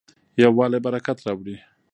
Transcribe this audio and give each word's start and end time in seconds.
یووالی 0.41 0.79
برکت 0.85 1.17
راوړي. 1.25 1.55